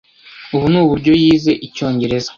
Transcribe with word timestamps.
Ubu 0.55 0.65
ni 0.71 0.77
uburyo 0.83 1.11
yize 1.23 1.51
Icyongereza. 1.65 2.29